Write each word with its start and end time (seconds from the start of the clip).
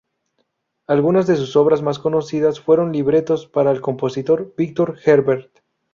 Algunas 0.87 1.27
de 1.27 1.35
sus 1.35 1.55
obras 1.55 1.83
más 1.83 1.99
conocidas 1.99 2.59
fueron 2.59 2.91
libretos 2.91 3.45
para 3.45 3.69
el 3.69 3.81
compositor 3.81 4.51
Victor 4.57 4.97
Herbert. 5.05 5.59